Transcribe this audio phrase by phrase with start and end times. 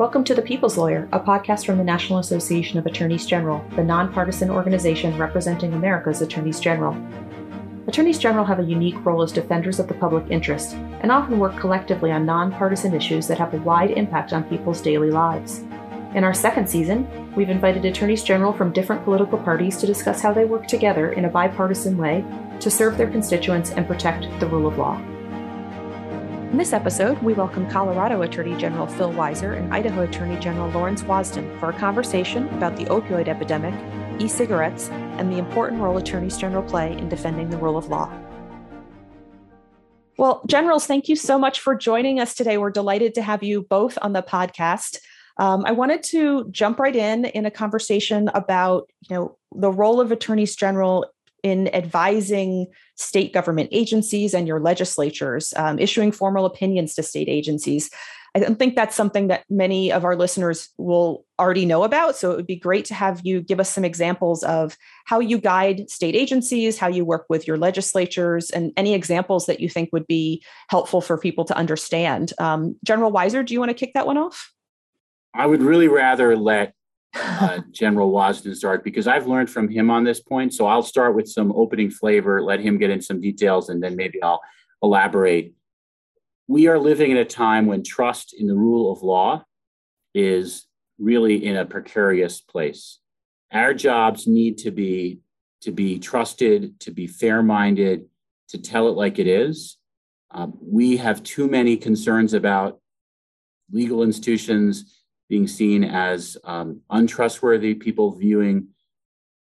[0.00, 3.84] Welcome to The People's Lawyer, a podcast from the National Association of Attorneys General, the
[3.84, 6.96] nonpartisan organization representing America's attorneys general.
[7.86, 11.54] Attorneys general have a unique role as defenders of the public interest and often work
[11.58, 15.58] collectively on nonpartisan issues that have a wide impact on people's daily lives.
[16.14, 20.32] In our second season, we've invited attorneys general from different political parties to discuss how
[20.32, 22.24] they work together in a bipartisan way
[22.60, 24.98] to serve their constituents and protect the rule of law.
[26.50, 31.04] In this episode, we welcome Colorado Attorney General Phil Weiser and Idaho Attorney General Lawrence
[31.04, 33.72] Wasden for a conversation about the opioid epidemic,
[34.20, 38.12] e cigarettes, and the important role attorneys general play in defending the rule of law.
[40.18, 42.58] Well, generals, thank you so much for joining us today.
[42.58, 44.98] We're delighted to have you both on the podcast.
[45.36, 50.00] Um, I wanted to jump right in in a conversation about, you know, the role
[50.00, 51.06] of attorneys general
[51.42, 57.90] in advising state government agencies and your legislatures, um, issuing formal opinions to state agencies.
[58.34, 62.16] I don't think that's something that many of our listeners will already know about.
[62.16, 65.38] So it would be great to have you give us some examples of how you
[65.38, 69.90] guide state agencies, how you work with your legislatures, and any examples that you think
[69.92, 72.32] would be helpful for people to understand.
[72.38, 74.52] Um, General Weiser, do you want to kick that one off?
[75.34, 76.74] I would really rather let
[77.14, 80.54] uh, General Wasden start because I've learned from him on this point.
[80.54, 83.96] So I'll start with some opening flavor, let him get in some details, and then
[83.96, 84.40] maybe I'll
[84.82, 85.54] elaborate.
[86.46, 89.44] We are living in a time when trust in the rule of law
[90.14, 90.66] is
[90.98, 92.98] really in a precarious place.
[93.52, 95.20] Our jobs need to be
[95.62, 98.06] to be trusted, to be fair-minded,
[98.48, 99.76] to tell it like it is.
[100.30, 102.80] Um, we have too many concerns about
[103.70, 104.99] legal institutions
[105.30, 108.66] being seen as um, untrustworthy, people viewing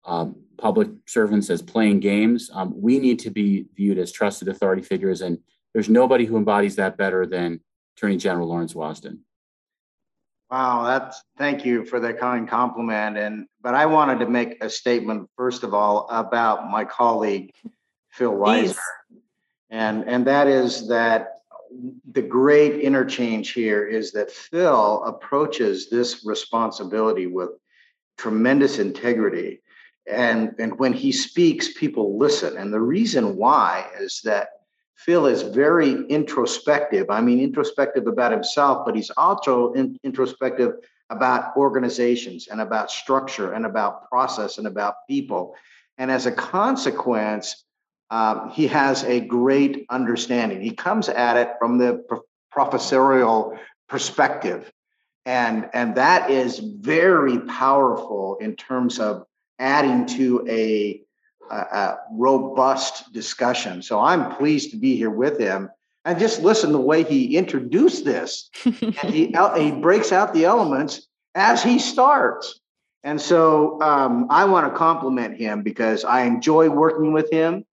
[0.05, 2.51] um, public servants as playing games.
[2.53, 5.39] Um, we need to be viewed as trusted authority figures, and
[5.73, 7.61] there's nobody who embodies that better than
[7.95, 9.19] Attorney General Lawrence Wasden.
[10.51, 13.17] Wow, that's thank you for that kind compliment.
[13.17, 17.53] And but I wanted to make a statement first of all about my colleague
[18.11, 18.77] Phil Weiser,
[19.69, 21.36] and and that is that
[22.11, 27.51] the great interchange here is that Phil approaches this responsibility with
[28.17, 29.61] tremendous integrity.
[30.09, 32.57] And, and when he speaks, people listen.
[32.57, 34.49] And the reason why is that
[34.95, 37.09] Phil is very introspective.
[37.09, 40.73] I mean, introspective about himself, but he's also in, introspective
[41.09, 45.55] about organizations and about structure and about process and about people.
[45.97, 47.63] And as a consequence,
[48.09, 50.61] um, he has a great understanding.
[50.61, 52.03] He comes at it from the
[52.51, 53.57] professorial
[53.89, 54.71] perspective.
[55.25, 59.25] And, and that is very powerful in terms of
[59.59, 61.01] adding to a,
[61.51, 63.81] a, a robust discussion.
[63.81, 65.69] So I'm pleased to be here with him
[66.05, 68.49] and just listen the way he introduced this.
[68.65, 72.61] and he, he breaks out the elements as he starts.
[73.03, 77.65] And so um, I want to compliment him because I enjoy working with him.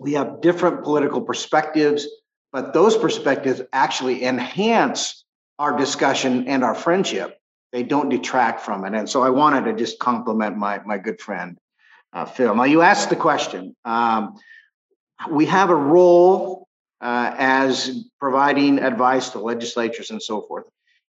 [0.00, 2.08] We have different political perspectives,
[2.52, 5.24] but those perspectives actually enhance
[5.58, 7.38] our discussion and our friendship.
[7.70, 8.94] They don't detract from it.
[8.94, 11.58] And so I wanted to just compliment my, my good friend,
[12.14, 12.54] uh, Phil.
[12.54, 13.76] Now, you asked the question.
[13.84, 14.36] Um,
[15.30, 16.66] we have a role
[17.02, 20.64] uh, as providing advice to legislatures and so forth.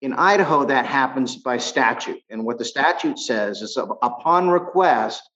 [0.03, 2.21] In Idaho, that happens by statute.
[2.29, 5.27] And what the statute says is upon request,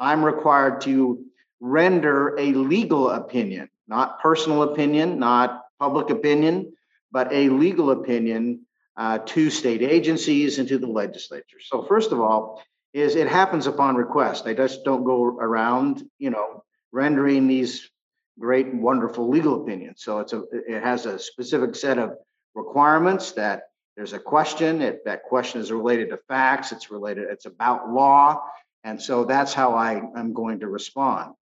[0.00, 1.24] I'm required to
[1.60, 6.72] render a legal opinion, not personal opinion, not public opinion,
[7.10, 8.60] but a legal opinion
[8.96, 11.58] uh, to state agencies and to the legislature.
[11.60, 12.62] So first of all,
[12.92, 14.44] is it happens upon request.
[14.44, 17.90] They just don't go around, you know, rendering these
[18.38, 20.02] great, wonderful legal opinions.
[20.02, 22.14] So it's a it has a specific set of
[22.54, 23.64] requirements that
[23.96, 24.78] there's a question.
[24.78, 26.72] That question is related to facts.
[26.72, 27.24] It's related.
[27.30, 28.42] It's about law,
[28.82, 31.34] and so that's how I am going to respond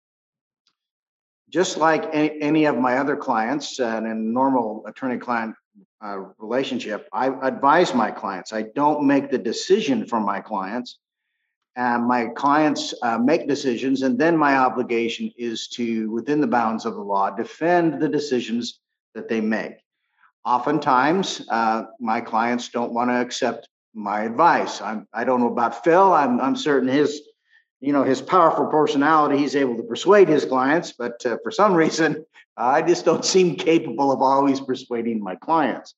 [1.54, 5.54] just like any, any of my other clients and in normal attorney client
[6.04, 8.52] uh, relationship, I advise my clients.
[8.52, 10.98] I don't make the decision for my clients.
[11.76, 16.86] And my clients uh, make decisions, and then my obligation is to, within the bounds
[16.86, 18.80] of the law, defend the decisions
[19.14, 19.74] that they make.
[20.44, 24.80] Oftentimes, uh, my clients don't want to accept my advice.
[24.80, 26.12] I'm, I don't know about Phil.
[26.12, 27.22] I'm, I'm certain his
[27.84, 31.74] you know his powerful personality he's able to persuade his clients but uh, for some
[31.84, 32.24] reason
[32.56, 35.94] i just don't seem capable of always persuading my clients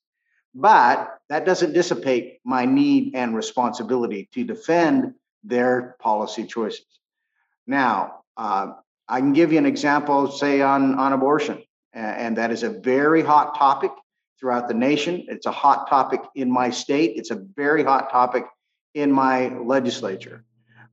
[0.55, 6.87] but that doesn't dissipate my need and responsibility to defend their policy choices
[7.67, 8.73] now uh,
[9.09, 11.63] i can give you an example say on on abortion
[11.93, 13.91] and that is a very hot topic
[14.39, 15.25] throughout the nation.
[15.29, 17.17] It's a hot topic in my state.
[17.17, 18.45] It's a very hot topic
[18.95, 20.45] in my legislature.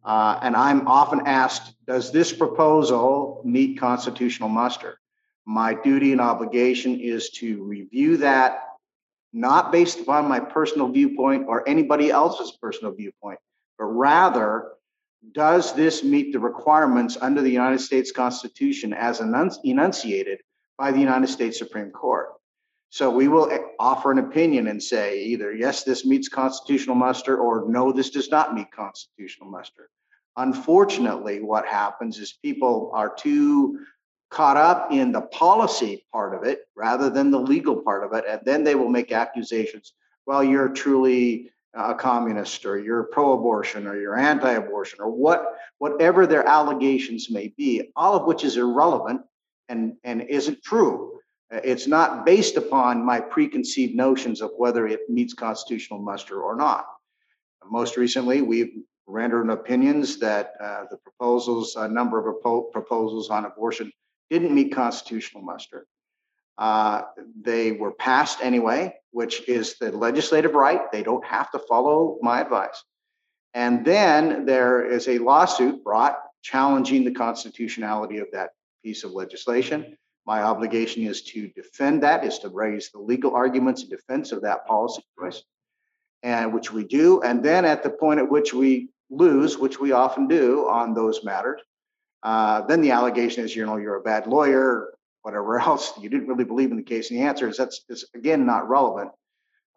[0.03, 4.99] Uh, and I'm often asked, does this proposal meet constitutional muster?
[5.45, 8.63] My duty and obligation is to review that,
[9.31, 13.39] not based upon my personal viewpoint or anybody else's personal viewpoint,
[13.77, 14.73] but rather,
[15.31, 20.39] does this meet the requirements under the United States Constitution as enunciated
[20.77, 22.29] by the United States Supreme Court?
[22.93, 23.49] So we will
[23.79, 28.29] offer an opinion and say either yes, this meets constitutional muster, or no, this does
[28.29, 29.89] not meet constitutional muster.
[30.37, 33.79] Unfortunately, what happens is people are too
[34.29, 38.25] caught up in the policy part of it rather than the legal part of it.
[38.29, 39.93] And then they will make accusations
[40.27, 46.47] well, you're truly a communist or you're pro-abortion or you're anti-abortion or what whatever their
[46.47, 49.21] allegations may be all of which is irrelevant
[49.67, 51.13] and and isn't true
[51.63, 56.85] it's not based upon my preconceived notions of whether it meets constitutional muster or not.
[57.69, 58.73] Most recently, we've
[59.05, 63.91] rendered opinions that uh, the proposals, a number of proposals on abortion,
[64.29, 65.85] didn't meet constitutional muster.
[66.57, 67.03] Uh,
[67.41, 70.91] they were passed anyway, which is the legislative right.
[70.91, 72.83] They don't have to follow my advice.
[73.53, 78.51] And then there is a lawsuit brought challenging the constitutionality of that
[78.83, 79.97] piece of legislation.
[80.25, 84.41] My obligation is to defend that, is to raise the legal arguments in defense of
[84.43, 85.43] that policy choice,
[86.21, 87.21] and which we do.
[87.21, 91.23] And then at the point at which we lose, which we often do on those
[91.23, 91.61] matters,
[92.23, 94.93] uh, then the allegation is, you know, you're a bad lawyer,
[95.23, 95.93] whatever else.
[95.99, 97.11] You didn't really believe in the case.
[97.11, 99.11] And the answer is that's is again not relevant.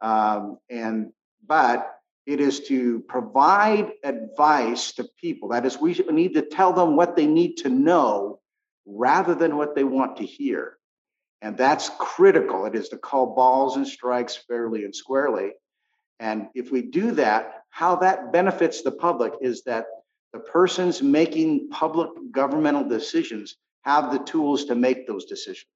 [0.00, 1.12] Um, and
[1.46, 1.92] but
[2.26, 5.50] it is to provide advice to people.
[5.50, 8.40] That is, we need to tell them what they need to know
[8.86, 10.78] rather than what they want to hear.
[11.42, 12.64] And that's critical.
[12.66, 15.52] It is to call balls and strikes fairly and squarely.
[16.18, 19.86] And if we do that, how that benefits the public is that
[20.32, 25.66] the persons making public governmental decisions have the tools to make those decisions.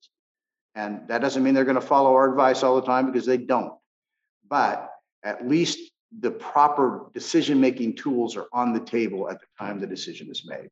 [0.75, 3.37] And that doesn't mean they're going to follow our advice all the time because they
[3.37, 3.75] don't.
[4.49, 4.91] But
[5.23, 9.87] at least the proper decision making tools are on the table at the time the
[9.87, 10.71] decision is made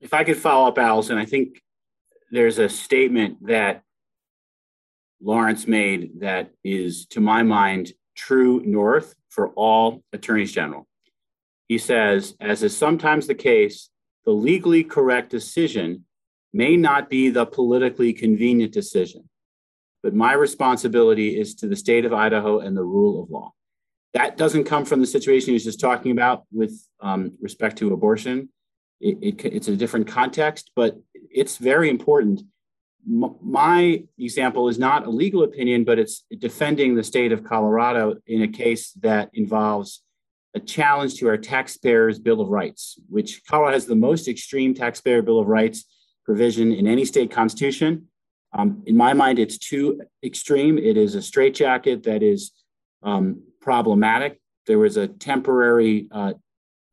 [0.00, 1.60] if I could follow up, Allison, I think
[2.30, 3.82] there's a statement that
[5.20, 10.86] Lawrence made that is, to my mind, true north for all attorneys general.
[11.66, 13.90] He says, as is sometimes the case,
[14.24, 16.04] the legally correct decision
[16.52, 19.28] may not be the politically convenient decision,
[20.02, 23.52] but my responsibility is to the state of Idaho and the rule of law.
[24.14, 27.92] That doesn't come from the situation he was just talking about with um, respect to
[27.92, 28.48] abortion
[29.00, 30.98] it, it, it's a different context, but
[31.30, 32.42] it's very important.
[33.06, 38.16] M- my example is not a legal opinion, but it's defending the state of Colorado
[38.26, 40.02] in a case that involves
[40.54, 45.22] a challenge to our taxpayers' Bill of Rights, which Colorado has the most extreme taxpayer
[45.22, 45.84] Bill of Rights
[46.24, 48.08] provision in any state constitution.
[48.52, 50.78] Um, in my mind, it's too extreme.
[50.78, 52.52] It is a straitjacket that is
[53.02, 54.40] um, problematic.
[54.66, 56.34] There was a temporary uh,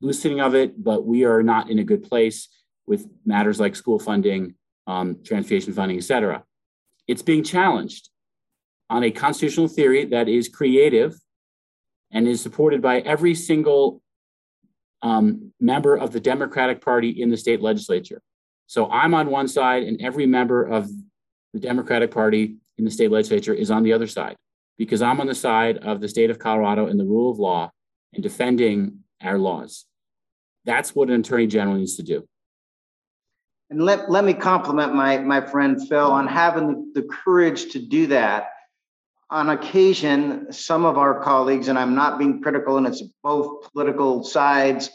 [0.02, 2.50] loosening of it, but we are not in a good place
[2.86, 4.56] with matters like school funding,
[4.88, 6.44] um, transportation funding, et cetera.
[7.08, 8.10] It's being challenged
[8.90, 11.16] on a constitutional theory that is creative
[12.12, 14.02] and is supported by every single
[15.02, 18.22] um, member of the Democratic Party in the state legislature.
[18.68, 20.90] So I'm on one side, and every member of
[21.54, 24.36] the Democratic Party in the state legislature is on the other side
[24.78, 27.72] because I'm on the side of the state of Colorado and the rule of law
[28.14, 29.86] and defending our laws.
[30.66, 32.28] That's what an attorney general needs to do.
[33.70, 37.80] And let, let me compliment my, my friend Phil on having the, the courage to
[37.80, 38.50] do that.
[39.32, 44.24] On occasion, some of our colleagues, and I'm not being critical, and it's both political
[44.24, 44.92] sides,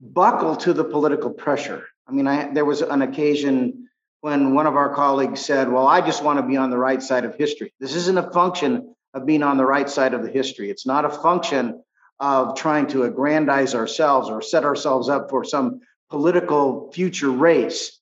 [0.00, 1.86] buckle to the political pressure.
[2.06, 3.88] I mean, I, there was an occasion
[4.20, 7.02] when one of our colleagues said, Well, I just want to be on the right
[7.02, 7.72] side of history.
[7.80, 10.70] This isn't a function of being on the right side of the history.
[10.70, 11.82] It's not a function
[12.20, 15.80] of trying to aggrandize ourselves or set ourselves up for some
[16.10, 17.98] political future race.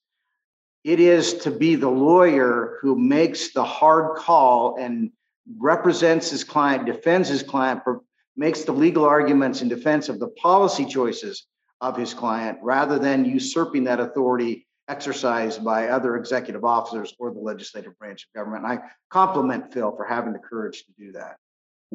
[0.85, 5.11] It is to be the lawyer who makes the hard call and
[5.59, 7.83] represents his client, defends his client,
[8.37, 11.47] makes the legal arguments in defense of the policy choices
[11.81, 17.41] of his client rather than usurping that authority exercised by other executive officers or the
[17.41, 18.65] legislative branch of government.
[18.65, 21.37] And I compliment Phil for having the courage to do that.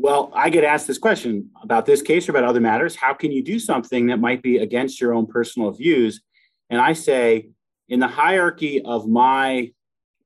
[0.02, 2.96] Well, I get asked this question about this case or about other matters.
[2.96, 6.22] How can you do something that might be against your own personal views?
[6.70, 7.50] And I say,
[7.90, 9.74] in the hierarchy of my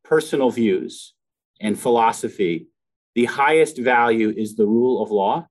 [0.04, 1.16] personal views
[1.60, 2.68] and philosophy,
[3.16, 5.48] the highest value is the rule of law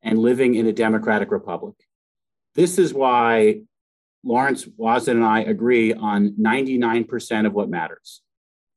[0.00, 1.74] and living in a democratic republic.
[2.54, 3.60] This is why
[4.24, 8.22] Lawrence Wasden and I agree on 99% of what matters.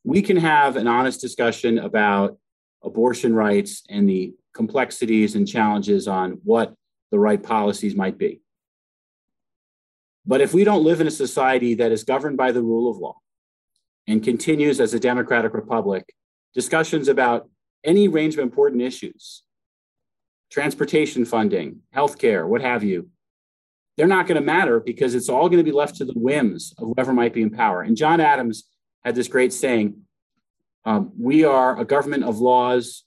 [0.03, 2.37] We can have an honest discussion about
[2.83, 6.73] abortion rights and the complexities and challenges on what
[7.11, 8.41] the right policies might be.
[10.25, 12.97] But if we don't live in a society that is governed by the rule of
[12.97, 13.17] law
[14.07, 16.13] and continues as a democratic republic,
[16.53, 17.49] discussions about
[17.83, 19.43] any range of important issues,
[20.51, 23.09] transportation funding, healthcare, what have you,
[23.97, 26.73] they're not going to matter because it's all going to be left to the whims
[26.77, 27.81] of whoever might be in power.
[27.81, 28.63] And John Adams
[29.03, 29.95] had this great saying
[30.85, 33.03] um, We are a government of laws,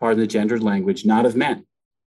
[0.00, 1.66] pardon the gendered language, not of men,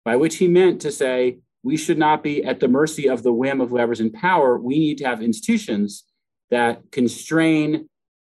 [0.06, 3.34] by which he meant to say we should not be at the mercy of the
[3.34, 4.58] whim of whoever's in power.
[4.58, 6.04] We need to have institutions
[6.52, 7.90] that constrain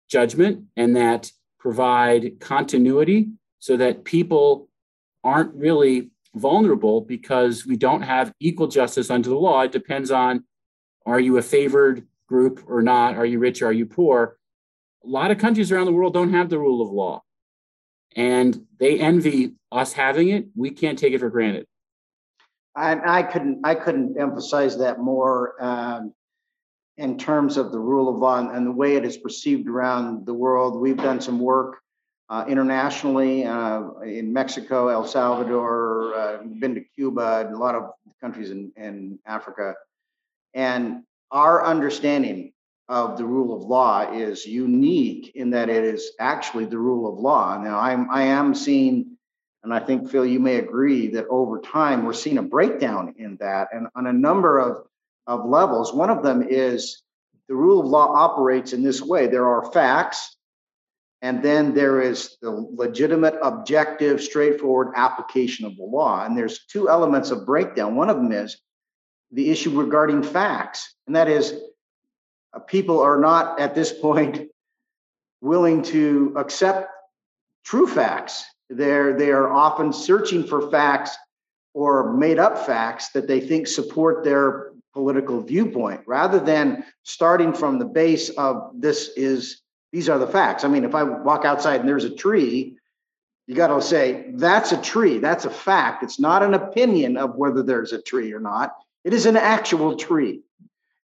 [0.09, 4.69] judgment and that provide continuity so that people
[5.23, 9.61] aren't really vulnerable because we don't have equal justice under the law.
[9.61, 10.45] It depends on
[11.05, 13.15] are you a favored group or not?
[13.15, 13.61] Are you rich?
[13.61, 14.37] Or are you poor?
[15.03, 17.23] A lot of countries around the world don't have the rule of law.
[18.17, 20.47] And they envy us having it.
[20.55, 21.65] We can't take it for granted.
[22.75, 26.13] And I couldn't I couldn't emphasize that more um,
[26.97, 30.33] in terms of the rule of law and the way it is perceived around the
[30.33, 30.81] world.
[30.81, 31.77] We've done some work
[32.29, 37.91] uh, internationally uh, in Mexico, El Salvador, uh, been to Cuba, and a lot of
[38.19, 39.75] countries in, in Africa.
[40.53, 42.53] And our understanding
[42.89, 47.19] of the rule of law is unique in that it is actually the rule of
[47.19, 47.57] law.
[47.61, 49.17] Now, I'm, I am seeing,
[49.63, 53.37] and I think, Phil, you may agree that over time we're seeing a breakdown in
[53.37, 54.87] that and on a number of,
[55.27, 55.93] of levels.
[55.93, 57.01] One of them is
[57.49, 60.37] the rule of law operates in this way there are facts
[61.21, 66.23] and then there is the legitimate, objective, straightforward application of the law.
[66.23, 67.95] And there's two elements of breakdown.
[67.95, 68.57] One of them is
[69.31, 71.59] the issue regarding facts, and that is
[72.57, 74.49] Uh, people are not at this point
[75.41, 76.89] willing to accept
[77.63, 78.45] true facts.
[78.69, 81.15] They're they are often searching for facts
[81.73, 87.77] or made up facts that they think support their political viewpoint rather than starting from
[87.77, 89.61] the base of this is
[89.93, 90.63] these are the facts.
[90.63, 92.77] I mean, if I walk outside and there's a tree,
[93.45, 95.19] you got to say, that's a tree.
[95.19, 96.03] That's a fact.
[96.03, 98.75] It's not an opinion of whether there's a tree or not.
[99.05, 100.41] It is an actual tree.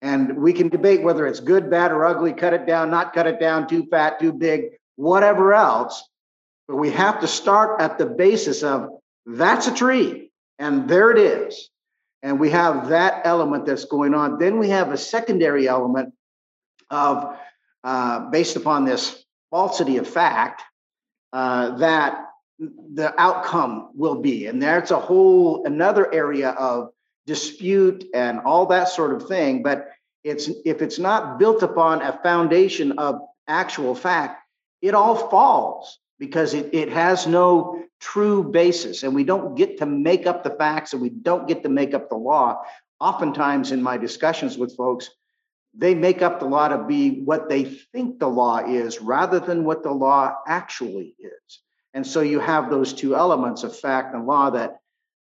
[0.03, 3.27] And we can debate whether it's good, bad, or ugly, cut it down, not cut
[3.27, 6.09] it down, too fat, too big, whatever else.
[6.69, 8.89] But we have to start at the basis of
[9.27, 11.69] that's a tree, and there it is.
[12.23, 14.39] And we have that element that's going on.
[14.39, 16.15] Then we have a secondary element
[16.91, 17.37] of
[17.85, 20.63] uh, based upon this falsity of fact
[21.33, 22.27] uh, that
[22.59, 24.47] the outcome will be.
[24.47, 26.91] And that's a whole another area of
[27.31, 29.63] dispute and all that sort of thing.
[29.63, 29.89] But
[30.25, 34.43] it's if it's not built upon a foundation of actual fact,
[34.83, 39.05] it all falls because it, it has no true basis.
[39.05, 41.95] And we don't get to make up the facts and we don't get to make
[41.95, 42.63] up the law.
[42.99, 45.09] Oftentimes in my discussions with folks,
[45.73, 49.65] they make up the law to be what they think the law is rather than
[49.65, 51.61] what the law actually is.
[51.95, 54.80] And so you have those two elements of fact and law that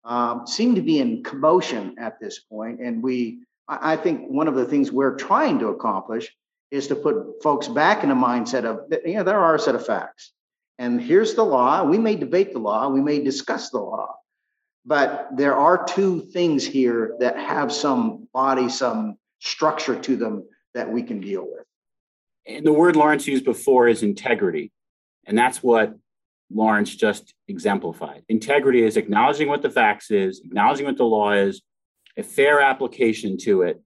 [0.06, 2.80] um, seem to be in commotion at this point.
[2.80, 6.32] And we, I think one of the things we're trying to accomplish
[6.70, 9.74] is to put folks back in a mindset of, you know, there are a set
[9.74, 10.32] of facts.
[10.78, 11.82] And here's the law.
[11.84, 14.14] We may debate the law, we may discuss the law,
[14.84, 20.44] but there are two things here that have some body, some structure to them
[20.74, 21.64] that we can deal with.
[22.46, 24.70] And the word Lawrence used before is integrity.
[25.26, 25.96] And that's what
[26.52, 28.22] Lawrence just exemplified.
[28.28, 31.62] Integrity is acknowledging what the facts is, acknowledging what the law is,
[32.16, 33.80] a fair application to it.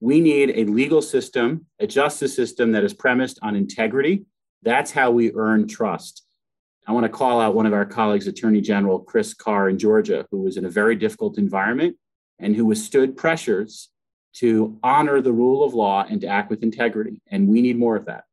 [0.00, 4.26] We need a legal system, a justice system that is premised on integrity.
[4.62, 6.24] That's how we earn trust.
[6.86, 10.26] I want to call out one of our colleagues, Attorney General Chris Carr in Georgia,
[10.30, 11.96] who was in a very difficult environment
[12.38, 13.90] and who withstood pressures
[14.34, 17.20] to honor the rule of law and to act with integrity.
[17.28, 18.24] And we need more of that.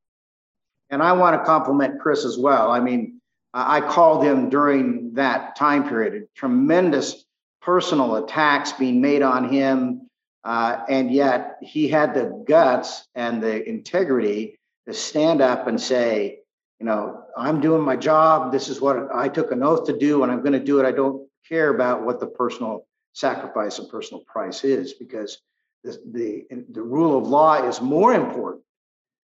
[0.89, 2.69] And I want to compliment Chris as well.
[2.69, 3.21] I mean,
[3.53, 7.23] I called him during that time period, tremendous
[7.61, 10.09] personal attacks being made on him.
[10.43, 16.39] Uh, and yet he had the guts and the integrity to stand up and say,
[16.79, 18.51] you know, I'm doing my job.
[18.51, 20.85] This is what I took an oath to do, and I'm going to do it.
[20.85, 25.39] I don't care about what the personal sacrifice and personal price is because
[25.83, 28.63] the, the, the rule of law is more important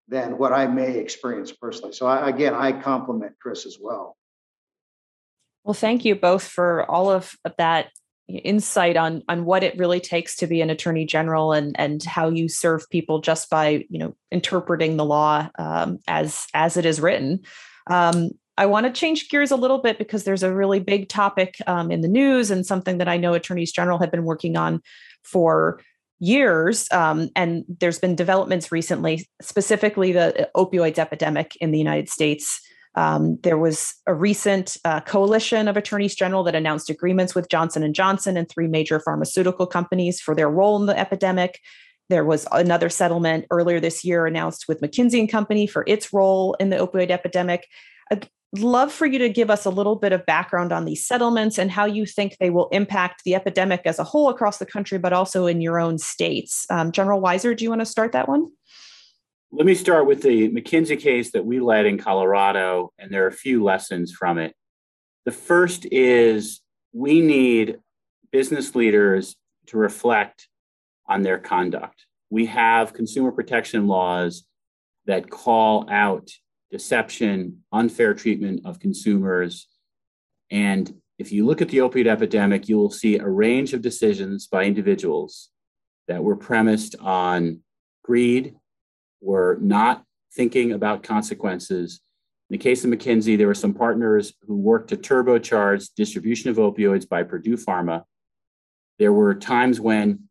[0.08, 1.92] than what I may experience personally.
[1.92, 4.16] So I, again, I compliment Chris as well.
[5.64, 7.90] Well, thank you both for all of that
[8.28, 12.28] insight on on what it really takes to be an attorney general and and how
[12.28, 17.00] you serve people just by you know interpreting the law um, as as it is
[17.00, 17.40] written.
[17.90, 21.56] Um, I want to change gears a little bit because there's a really big topic
[21.66, 24.80] um, in the news and something that I know attorneys general have been working on
[25.24, 25.80] for
[26.24, 26.90] years.
[26.90, 32.60] Um, and there's been developments recently, specifically the opioids epidemic in the United States.
[32.96, 37.82] Um, there was a recent uh, coalition of attorneys general that announced agreements with Johnson
[37.82, 41.58] and Johnson and three major pharmaceutical companies for their role in the epidemic.
[42.08, 46.54] There was another settlement earlier this year announced with McKinsey and Company for its role
[46.54, 47.66] in the opioid epidemic.
[48.56, 51.70] Love for you to give us a little bit of background on these settlements and
[51.70, 55.12] how you think they will impact the epidemic as a whole across the country, but
[55.12, 56.64] also in your own states.
[56.70, 58.48] Um, General Weiser, do you want to start that one?
[59.50, 63.28] Let me start with the McKinsey case that we led in Colorado, and there are
[63.28, 64.54] a few lessons from it.
[65.24, 66.60] The first is
[66.92, 67.78] we need
[68.30, 70.48] business leaders to reflect
[71.06, 72.06] on their conduct.
[72.30, 74.44] We have consumer protection laws
[75.06, 76.30] that call out
[76.74, 79.68] deception, unfair treatment of consumers.
[80.50, 84.48] And if you look at the opioid epidemic, you will see a range of decisions
[84.48, 85.50] by individuals
[86.08, 87.60] that were premised on
[88.02, 88.56] greed,
[89.20, 90.02] were not
[90.34, 92.00] thinking about consequences.
[92.50, 96.56] In the case of McKinsey, there were some partners who worked to turbocharge distribution of
[96.56, 98.02] opioids by Purdue Pharma.
[98.98, 100.28] There were times when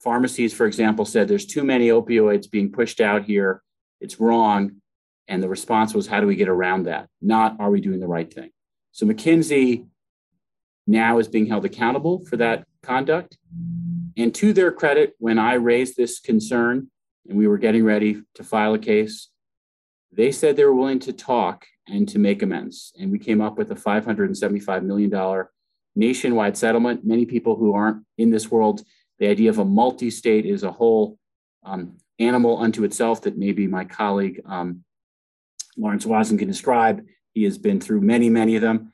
[0.00, 3.62] pharmacies, for example, said there's too many opioids being pushed out here.
[4.00, 4.82] It's wrong.
[5.28, 7.08] And the response was, how do we get around that?
[7.20, 8.50] Not, are we doing the right thing?
[8.92, 9.86] So McKinsey
[10.86, 13.36] now is being held accountable for that conduct.
[14.16, 16.90] And to their credit, when I raised this concern,
[17.28, 19.28] and we were getting ready to file a case,
[20.12, 22.92] they said they were willing to talk and to make amends.
[22.98, 25.44] And we came up with a $575 million
[25.94, 27.04] nationwide settlement.
[27.04, 28.82] Many people who aren't in this world,
[29.18, 31.18] the idea of a multi state is a whole
[31.64, 34.84] um, animal unto itself that maybe my colleague um,
[35.76, 37.04] Lawrence Wasden can describe.
[37.34, 38.92] He has been through many, many of them.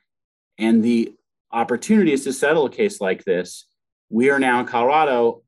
[0.57, 1.13] And the
[1.51, 3.67] opportunity is to settle a case like this.
[4.09, 5.43] We are now in Colorado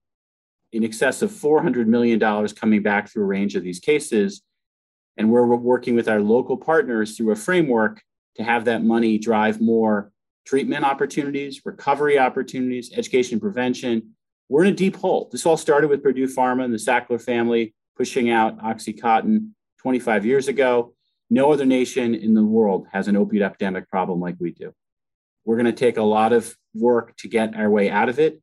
[0.72, 2.20] in excess of $400 million
[2.50, 4.42] coming back through a range of these cases.
[5.18, 8.02] And we're working with our local partners through a framework
[8.36, 10.12] to have that money drive more
[10.46, 14.16] treatment opportunities, recovery opportunities, education prevention.
[14.50, 15.30] We're in a deep hole.
[15.32, 20.48] This all started with Purdue Pharma and the Sackler family pushing out Oxycontin 25 years
[20.48, 20.95] ago.
[21.30, 24.74] No other nation in the world has an opioid epidemic problem like we do.
[25.44, 28.42] We're going to take a lot of work to get our way out of it.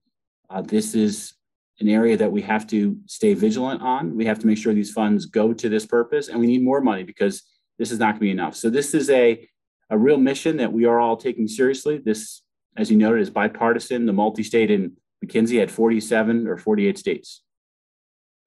[0.51, 1.35] Uh, this is
[1.81, 4.17] an area that we have to stay vigilant on.
[4.17, 6.81] We have to make sure these funds go to this purpose, and we need more
[6.81, 7.43] money because
[7.79, 8.55] this is not going to be enough.
[8.57, 9.49] So this is a
[9.91, 11.99] a real mission that we are all taking seriously.
[11.99, 12.41] This,
[12.79, 14.07] as you noted, is bipartisan.
[14.07, 17.43] The multi-state in McKinsey had 47 or 48 states.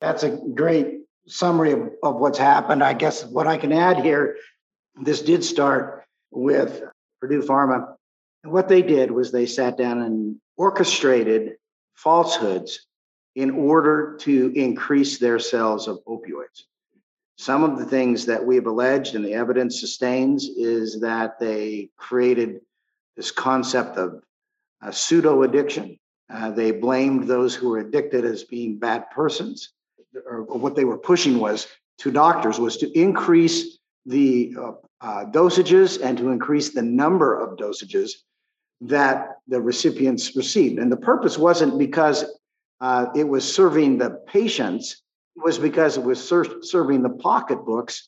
[0.02, 2.84] That's a great summary of, of what's happened.
[2.84, 4.38] I guess what I can add here,
[5.02, 6.84] this did start with
[7.20, 7.96] Purdue Pharma.
[8.44, 11.58] And what they did was they sat down and orchestrated
[11.96, 12.86] falsehoods
[13.36, 16.64] in order to increase their sales of opioids.
[17.38, 21.90] Some of the things that we have alleged and the evidence sustains is that they
[21.98, 22.62] created
[23.18, 24.24] this concept of
[24.92, 25.98] pseudo addiction.
[26.32, 29.74] Uh, they blamed those who were addicted as being bad persons.
[30.26, 31.68] Or, what they were pushing was
[32.00, 37.58] to doctors was to increase the uh, uh, dosages and to increase the number of
[37.58, 38.12] dosages
[38.82, 40.80] that the recipients received.
[40.80, 42.26] And the purpose wasn't because
[42.82, 45.02] uh, it was serving the patients
[45.36, 48.08] was because it was ser- serving the pocketbooks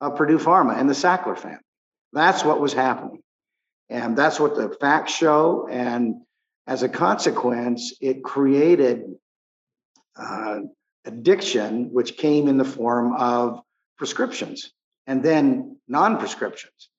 [0.00, 1.58] of Purdue Pharma and the Sackler family.
[2.12, 3.22] That's what was happening.
[3.88, 5.68] And that's what the facts show.
[5.70, 6.22] And
[6.66, 9.04] as a consequence, it created
[10.16, 10.60] uh,
[11.04, 13.60] addiction, which came in the form of
[13.96, 14.72] prescriptions
[15.06, 16.90] and then non prescriptions.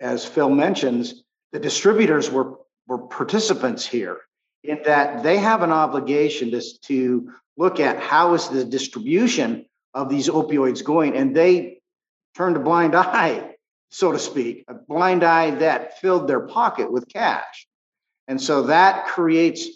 [0.00, 4.18] As Phil mentions, the distributors were, were participants here
[4.64, 10.08] in that they have an obligation to, to look at how is the distribution of
[10.08, 11.80] these opioids going and they
[12.34, 13.54] turned a blind eye
[13.90, 17.66] so to speak a blind eye that filled their pocket with cash
[18.28, 19.68] and so that creates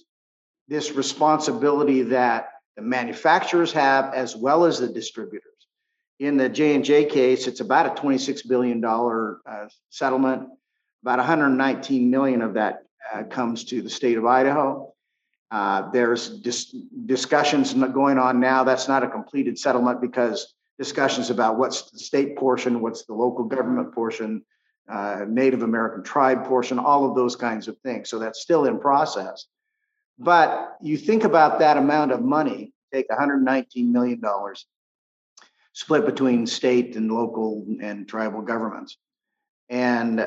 [0.69, 5.43] this responsibility that the manufacturers have as well as the distributors
[6.19, 10.49] in the j&j case it's about a $26 billion uh, settlement
[11.03, 12.83] about 119 million of that
[13.15, 14.93] uh, comes to the state of Idaho.
[15.53, 16.75] Uh, there's dis-
[17.07, 18.65] discussions going on now.
[18.65, 23.45] That's not a completed settlement because discussions about what's the state portion, what's the local
[23.45, 24.45] government portion,
[24.91, 28.11] uh, Native American tribe portion, all of those kinds of things.
[28.11, 29.47] So that's still in process.
[30.19, 34.23] But you think about that amount of money, take $119 million,
[35.73, 38.97] split between state and local and tribal governments,
[39.69, 40.23] and uh,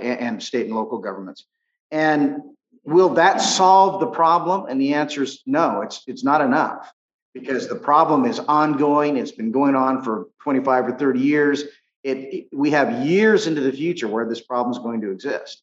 [0.00, 1.44] and state and local governments.
[1.90, 2.40] And
[2.84, 4.66] will that solve the problem?
[4.68, 5.82] And the answer is no.
[5.82, 6.92] It's it's not enough
[7.34, 9.16] because the problem is ongoing.
[9.16, 11.64] It's been going on for 25 or 30 years.
[12.04, 15.62] It, it we have years into the future where this problem is going to exist.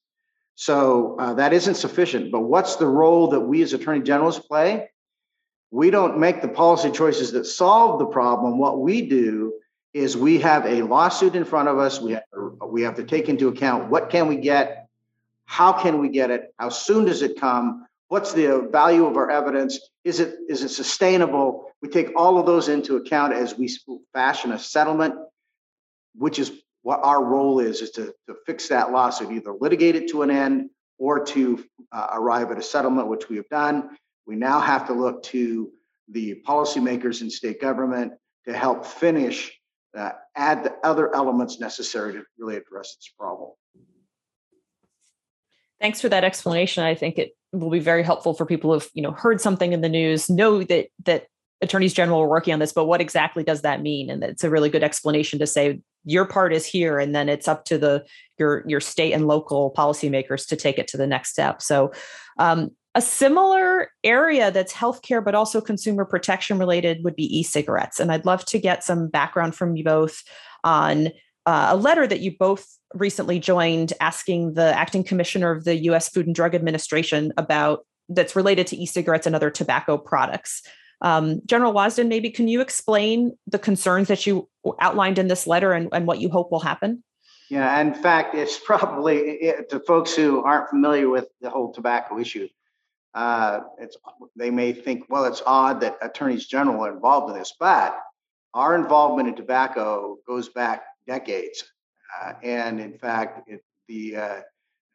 [0.59, 2.33] So uh, that isn't sufficient.
[2.33, 4.89] But what's the role that we as attorney generals play?
[5.71, 8.57] We don't make the policy choices that solve the problem.
[8.57, 9.53] What we do
[9.93, 12.01] is we have a lawsuit in front of us.
[12.01, 12.23] We have,
[12.67, 14.89] we have to take into account what can we get,
[15.45, 19.31] how can we get it, how soon does it come, what's the value of our
[19.31, 21.71] evidence, is it is it sustainable?
[21.81, 23.73] We take all of those into account as we
[24.13, 25.15] fashion a settlement,
[26.15, 26.51] which is
[26.89, 30.31] what our role is, is to, to fix that lawsuit, either litigate it to an
[30.31, 33.91] end or to uh, arrive at a settlement, which we have done.
[34.25, 35.69] We now have to look to
[36.11, 38.13] the policymakers in state government
[38.47, 39.55] to help finish,
[39.95, 43.51] uh, add the other elements necessary to really address this problem.
[45.79, 46.83] Thanks for that explanation.
[46.83, 49.81] I think it will be very helpful for people who've you know heard something in
[49.81, 51.27] the news, know that that
[51.61, 54.09] attorneys general are working on this, but what exactly does that mean?
[54.09, 57.47] And it's a really good explanation to say your part is here, and then it's
[57.47, 58.05] up to the
[58.37, 61.61] your your state and local policymakers to take it to the next step.
[61.61, 61.91] So.
[62.37, 67.99] Um, a similar area that's healthcare, but also consumer protection related would be e cigarettes.
[67.99, 70.23] And I'd love to get some background from you both
[70.63, 71.09] on
[71.45, 76.09] uh, a letter that you both recently joined asking the acting commissioner of the US
[76.09, 80.63] Food and Drug Administration about that's related to e-cigarettes and other tobacco products.
[81.01, 84.49] Um, General Wasden, maybe can you explain the concerns that you
[84.79, 87.03] outlined in this letter and, and what you hope will happen?
[87.49, 92.19] Yeah, in fact, it's probably it, to folks who aren't familiar with the whole tobacco
[92.19, 92.47] issue.
[93.13, 93.97] Uh, it's
[94.35, 97.99] they may think, well, it's odd that attorneys general are involved in this, but
[98.53, 101.63] our involvement in tobacco goes back decades.
[102.21, 104.41] Uh, and in fact, it, the uh,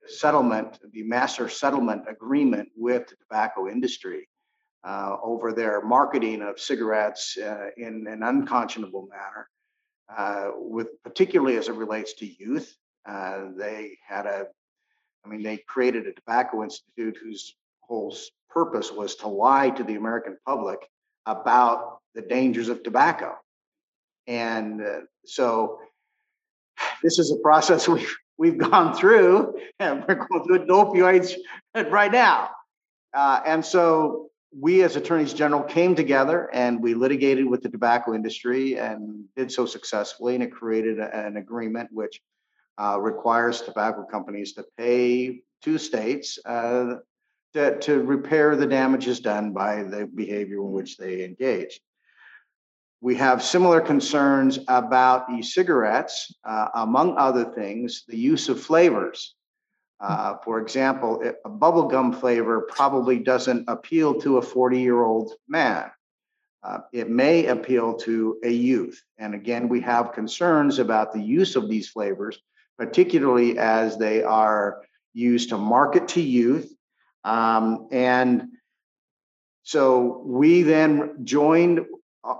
[0.07, 4.29] settlement, the master settlement agreement with the tobacco industry
[4.85, 9.49] uh, over their marketing of cigarettes uh, in an unconscionable manner,
[10.17, 12.77] uh, with particularly as it relates to youth.
[13.09, 14.47] Uh, they had a,
[15.25, 18.17] I mean, they created a tobacco institute whose whole
[18.49, 20.79] purpose was to lie to the American public
[21.27, 23.35] about the dangers of tobacco.
[24.27, 24.81] And
[25.27, 25.79] so
[27.03, 31.35] this is a process we've we've gone through, and we're going through opioids
[31.75, 32.51] right now.
[33.13, 38.15] Uh, and so we, as attorneys general, came together and we litigated with the tobacco
[38.15, 40.35] industry and did so successfully.
[40.35, 42.21] And it created an agreement which
[42.79, 46.97] uh, requires tobacco companies to pay two states uh,
[47.55, 51.81] to, to repair the damages done by the behavior in which they engaged.
[53.01, 59.35] We have similar concerns about e-cigarettes, uh, among other things, the use of flavors.
[60.01, 65.91] Uh, for example, a bubblegum flavor probably doesn't appeal to a 40 year old man.
[66.63, 69.03] Uh, it may appeal to a youth.
[69.19, 72.39] And again, we have concerns about the use of these flavors,
[72.79, 76.75] particularly as they are used to market to youth.
[77.23, 78.49] Um, and
[79.63, 81.87] so we then joined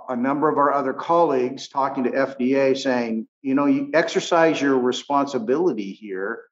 [0.09, 4.79] a number of our other colleagues talking to FDA saying, you know, you exercise your
[4.79, 6.43] responsibility here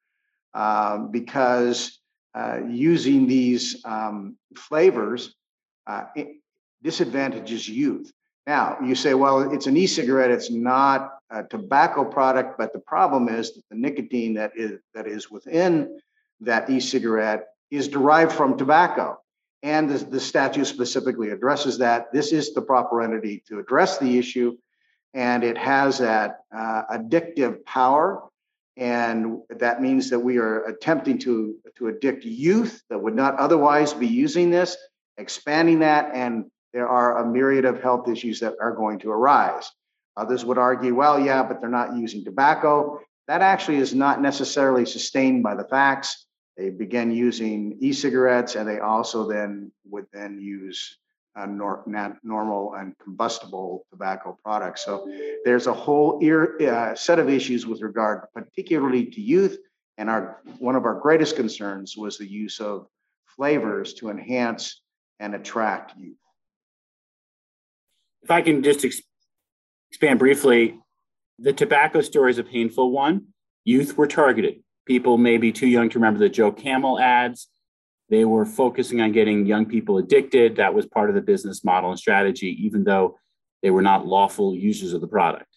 [0.54, 2.00] um, because
[2.36, 5.36] uh, using these um, flavors
[5.88, 6.06] uh,
[6.82, 8.12] disadvantages youth.
[8.46, 12.80] Now, you say, well, it's an e cigarette, it's not a tobacco product, but the
[12.80, 16.00] problem is that the nicotine that is, that is within
[16.42, 19.18] that e cigarette is derived from tobacco
[19.63, 22.12] and the, the statute specifically addresses that.
[22.12, 24.58] This is the proper entity to address the issue,
[25.13, 28.24] and it has that uh, addictive power.
[28.76, 33.94] And that means that we are attempting to, to addict youth that would not otherwise
[33.94, 34.76] be using this,
[35.18, 39.70] expanding that, and there are a myriad of health issues that are going to arise.
[40.18, 43.00] Others would argue, well, yeah, but they're not using tobacco.
[43.28, 46.26] That actually is not necessarily sustained by the facts.
[46.58, 50.98] They begin using e-cigarettes, and they also then would then use
[51.36, 51.84] uh, nor,
[52.24, 54.86] normal and combustible tobacco products.
[54.86, 55.08] So
[55.46, 59.58] there's a whole ear, uh, set of issues with regard, particularly to youth.
[59.98, 62.88] And our one of our greatest concerns was the use of
[63.36, 64.82] flavors to enhance
[65.19, 66.17] and attract youth.
[68.24, 69.02] If I can just ex-
[69.91, 70.80] expand briefly,
[71.38, 73.28] the tobacco story is a painful one
[73.65, 74.56] youth were targeted.
[74.86, 77.48] People may be too young to remember the Joe Camel ads.
[78.10, 80.58] They were focusing on getting young people addicted.
[80.58, 83.18] That was part of the business model and strategy, even though
[83.62, 85.48] they were not lawful users of the product.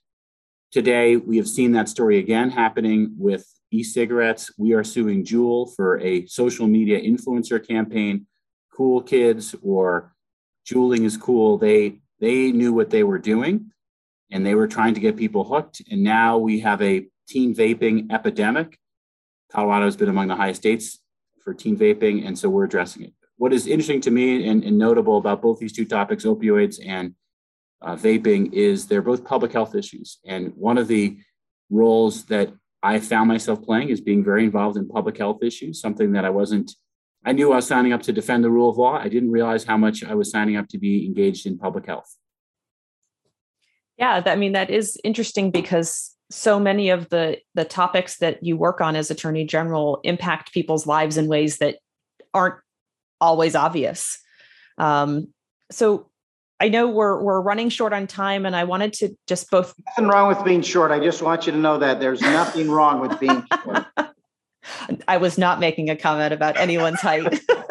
[0.73, 4.51] Today, we have seen that story again happening with e cigarettes.
[4.59, 8.27] We are suing Juul for a social media influencer campaign.
[8.73, 10.15] Cool kids or
[10.67, 11.59] Juuling is cool.
[11.59, 13.71] They, they knew what they were doing
[14.31, 15.83] and they were trying to get people hooked.
[15.91, 18.79] And now we have a teen vaping epidemic.
[19.51, 21.01] Colorado has been among the highest states
[21.47, 23.13] for teen vaping, and so we're addressing it.
[23.37, 27.15] What is interesting to me and, and notable about both these two topics, opioids and
[27.81, 30.19] uh, vaping, is they're both public health issues.
[30.27, 31.19] And one of the
[31.71, 36.13] roles that I found myself playing is being very involved in public health issues, something
[36.13, 36.73] that I wasn't.
[37.25, 38.99] I knew I was signing up to defend the rule of law.
[38.99, 42.13] I didn't realize how much I was signing up to be engaged in public health.
[43.99, 48.57] Yeah, I mean that is interesting because so many of the the topics that you
[48.57, 51.77] work on as attorney general impact people's lives in ways that
[52.35, 52.57] aren't
[53.21, 54.19] always obvious.
[54.79, 55.29] Um,
[55.71, 56.11] so
[56.59, 59.75] I know we're we're running short on time, and I wanted to just both.
[59.89, 60.91] Nothing wrong with being short.
[60.91, 63.87] I just want you to know that there's nothing wrong with being short.
[65.09, 67.41] I was not making a comment about anyone's height.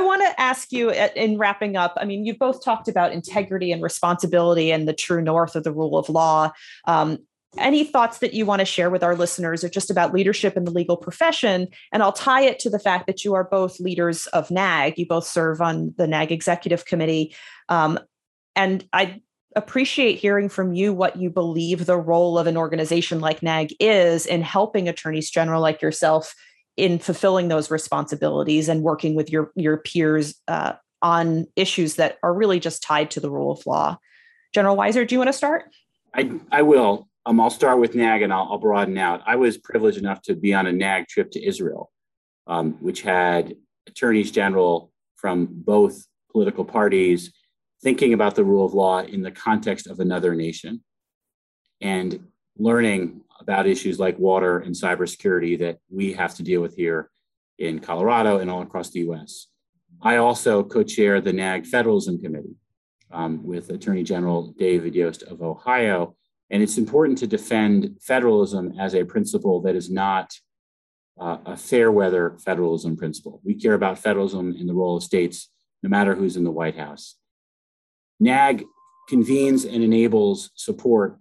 [0.00, 1.92] I want to ask you in wrapping up.
[1.98, 5.72] I mean, you've both talked about integrity and responsibility and the true north of the
[5.72, 6.52] rule of law.
[6.86, 7.18] Um,
[7.58, 10.64] any thoughts that you want to share with our listeners or just about leadership in
[10.64, 11.68] the legal profession?
[11.92, 14.96] And I'll tie it to the fact that you are both leaders of NAAG.
[14.96, 17.36] You both serve on the NAAG executive committee.
[17.68, 17.98] Um,
[18.56, 19.20] and I
[19.54, 24.24] appreciate hearing from you what you believe the role of an organization like NAAG is
[24.24, 26.34] in helping attorneys general like yourself
[26.76, 32.32] in fulfilling those responsibilities and working with your your peers uh, on issues that are
[32.32, 33.98] really just tied to the rule of law.
[34.54, 35.64] General Weiser, do you want to start?
[36.14, 37.08] I, I will.
[37.26, 39.22] Um, I'll start with NAAG and I'll, I'll, broaden out.
[39.26, 41.90] I was privileged enough to be on a NAAG trip to Israel,
[42.46, 43.54] um, which had
[43.86, 47.32] attorneys general from both political parties
[47.82, 50.82] thinking about the rule of law in the context of another nation
[51.80, 52.26] and
[52.58, 57.10] learning about issues like water and cybersecurity that we have to deal with here
[57.58, 59.48] in Colorado and all across the US.
[60.02, 62.56] I also co chair the NAAG Federalism Committee
[63.10, 66.16] um, with Attorney General David Yost of Ohio.
[66.50, 70.32] And it's important to defend federalism as a principle that is not
[71.20, 73.40] uh, a fair weather federalism principle.
[73.44, 75.50] We care about federalism in the role of states,
[75.82, 77.16] no matter who's in the White House.
[78.22, 78.64] NAAG
[79.08, 81.18] convenes and enables support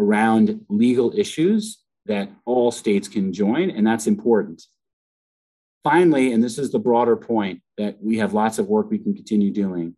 [0.00, 4.62] around legal issues that all states can join, and that's important.
[5.84, 9.14] Finally, and this is the broader point that we have lots of work we can
[9.14, 9.96] continue doing,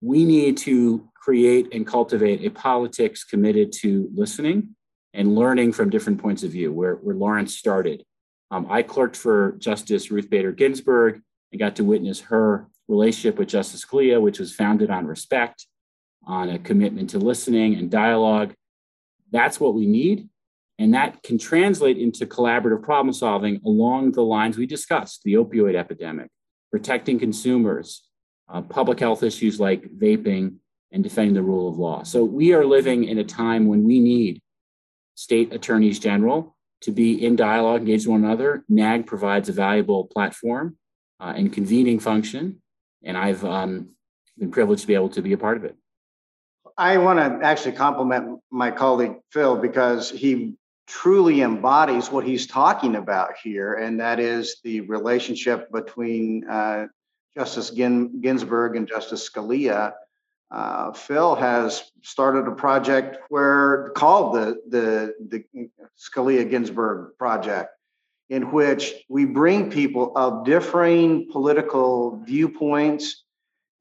[0.00, 4.74] we need to create and cultivate a politics committed to listening
[5.14, 8.04] and learning from different points of view, where, where Lawrence started.
[8.50, 13.48] Um, I clerked for Justice Ruth Bader Ginsburg and got to witness her relationship with
[13.48, 15.66] Justice Scalia, which was founded on respect,
[16.26, 18.54] on a commitment to listening and dialogue.
[19.32, 20.28] That's what we need.
[20.78, 25.74] And that can translate into collaborative problem solving along the lines we discussed the opioid
[25.74, 26.30] epidemic,
[26.70, 28.06] protecting consumers,
[28.48, 30.56] uh, public health issues like vaping,
[30.92, 32.02] and defending the rule of law.
[32.02, 34.40] So we are living in a time when we need
[35.14, 38.64] state attorneys general to be in dialogue, engage with one another.
[38.70, 40.76] NAAG provides a valuable platform
[41.20, 42.62] uh, and convening function.
[43.02, 43.90] And I've um,
[44.38, 45.76] been privileged to be able to be a part of it.
[46.78, 52.96] I want to actually compliment my colleague Phil because he truly embodies what he's talking
[52.96, 56.86] about here, and that is the relationship between uh,
[57.36, 59.94] Justice Gin- Ginsburg and Justice Scalia.
[60.50, 67.70] Uh, Phil has started a project where called the the the Scalia Ginsburg project,
[68.28, 73.24] in which we bring people of differing political viewpoints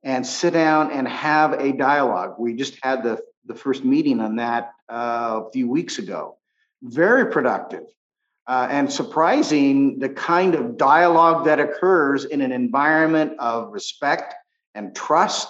[0.06, 2.36] and sit down and have a dialogue.
[2.40, 6.38] We just had the, the first meeting on that uh, a few weeks ago.
[6.84, 7.84] Very productive
[8.48, 14.36] uh, and surprising the kind of dialogue that occurs in an environment of respect
[14.76, 15.48] and trust,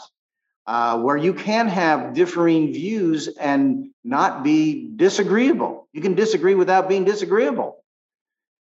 [0.68, 5.88] uh, where you can have differing views and not be disagreeable.
[5.92, 7.84] You can disagree without being disagreeable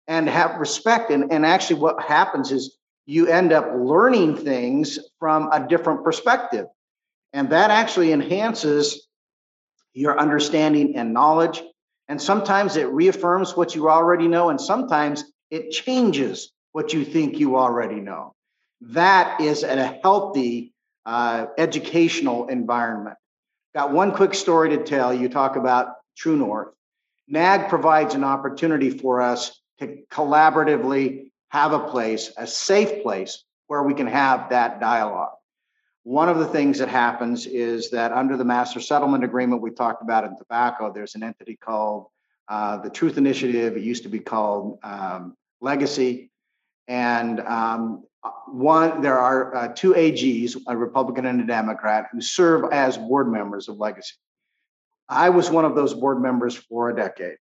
[0.07, 1.11] and have respect.
[1.11, 6.65] And, and actually, what happens is you end up learning things from a different perspective.
[7.33, 9.07] And that actually enhances
[9.93, 11.61] your understanding and knowledge.
[12.07, 17.39] And sometimes it reaffirms what you already know, and sometimes it changes what you think
[17.39, 18.33] you already know.
[18.81, 20.73] That is a healthy
[21.05, 23.17] uh, educational environment.
[23.73, 25.13] Got one quick story to tell.
[25.13, 26.69] You talk about True North.
[27.31, 33.81] NAAG provides an opportunity for us to collaboratively have a place, a safe place where
[33.81, 35.37] we can have that dialogue.
[36.03, 40.01] One of the things that happens is that under the master settlement agreement we talked
[40.03, 42.07] about in tobacco, there's an entity called
[42.49, 43.77] uh, the Truth Initiative.
[43.77, 46.29] It used to be called um, Legacy.
[46.89, 48.03] And um,
[48.47, 53.31] one, there are uh, two AGs, a Republican and a Democrat, who serve as board
[53.31, 54.15] members of Legacy.
[55.07, 57.37] I was one of those board members for a decade.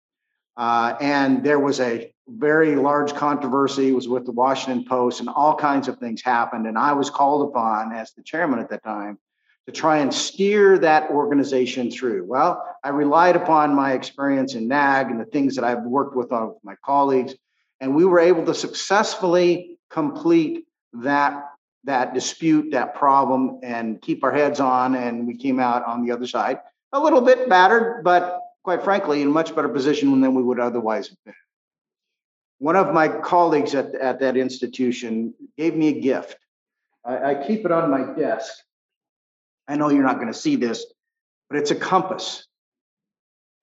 [0.56, 5.56] Uh, and there was a very large controversy was with the Washington Post and all
[5.56, 6.68] kinds of things happened.
[6.68, 9.18] And I was called upon as the chairman at that time
[9.66, 12.26] to try and steer that organization through.
[12.26, 16.32] Well, I relied upon my experience in NAAG and the things that I've worked with
[16.32, 17.34] on my colleagues,
[17.80, 21.50] and we were able to successfully complete that
[21.86, 24.96] that dispute, that problem, and keep our heads on.
[24.96, 26.60] And we came out on the other side
[26.94, 30.60] a little bit battered, but quite frankly, in a much better position than we would
[30.60, 31.34] otherwise have been.
[32.60, 36.38] One of my colleagues at, at that institution gave me a gift.
[37.04, 38.54] I, I keep it on my desk.
[39.68, 40.86] I know you're not going to see this,
[41.50, 42.48] but it's a compass.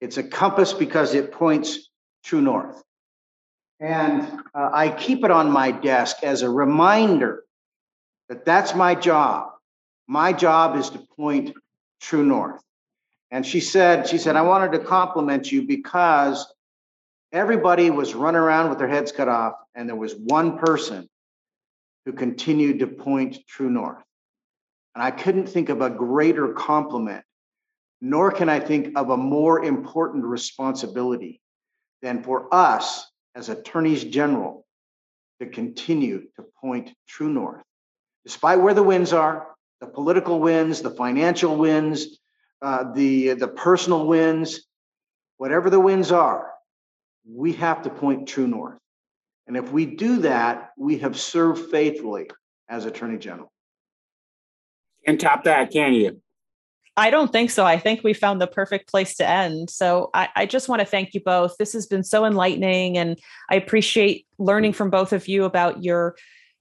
[0.01, 1.89] It's a compass because it points
[2.23, 2.83] true north.
[3.79, 4.21] And
[4.53, 7.43] uh, I keep it on my desk as a reminder
[8.29, 9.49] that that's my job.
[10.07, 11.53] My job is to point
[11.99, 12.61] true north.
[13.31, 16.45] And she said, she said, I wanted to compliment you because
[17.31, 21.09] everybody was running around with their heads cut off, and there was one person
[22.05, 24.03] who continued to point true north.
[24.95, 27.23] And I couldn't think of a greater compliment,
[28.01, 31.39] nor can I think of a more important responsibility
[32.01, 34.65] than for us as attorneys general
[35.39, 37.63] to continue to point true north,
[38.25, 39.47] despite where the winds are
[39.79, 42.19] the political winds, the financial winds,
[42.61, 44.67] uh, the the personal winds,
[45.37, 46.51] whatever the winds are,
[47.27, 48.77] we have to point true north.
[49.47, 52.29] And if we do that, we have served faithfully
[52.69, 53.51] as Attorney General.
[55.05, 56.21] And top that, can you?
[56.97, 57.65] I don't think so.
[57.65, 59.69] I think we found the perfect place to end.
[59.69, 61.55] So I, I, just want to thank you both.
[61.57, 63.17] This has been so enlightening, and
[63.49, 66.15] I appreciate learning from both of you about your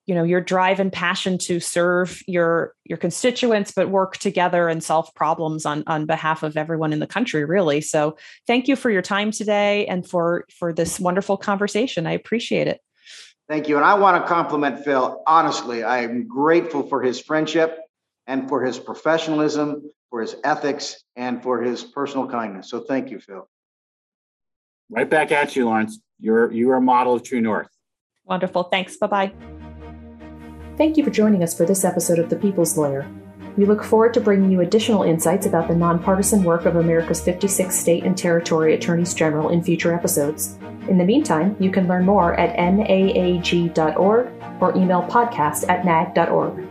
[0.06, 4.82] you know your drive and passion to serve your your constituents but work together and
[4.82, 7.80] solve problems on on behalf of everyone in the country really.
[7.80, 12.06] So thank you for your time today and for for this wonderful conversation.
[12.06, 12.80] I appreciate it.
[13.48, 13.76] Thank you.
[13.76, 15.22] And i want to compliment phil.
[15.26, 17.78] Honestly i'm grateful for his friendship
[18.26, 22.68] and for his professionalism for his ethics and for his personal kindness.
[22.68, 23.48] So thank you phil.
[24.90, 26.00] Right back at you lawrence.
[26.18, 27.68] You're you are a model of true north.
[28.24, 28.64] Wonderful.
[28.64, 28.96] Thanks.
[28.96, 29.59] Bye-bye
[30.80, 33.06] Thank you for joining us for this episode of The People's Lawyer.
[33.58, 37.78] We look forward to bringing you additional insights about the nonpartisan work of America's 56
[37.78, 40.56] state and territory attorneys general in future episodes.
[40.88, 44.28] In the meantime, you can learn more at naag.org
[44.62, 46.66] or email podcast at naag.org.